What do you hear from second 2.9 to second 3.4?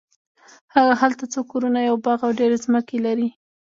لري.